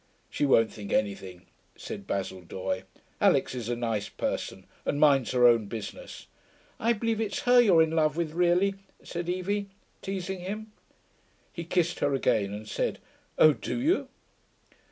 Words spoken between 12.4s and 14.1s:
and said, 'Oh, do you?'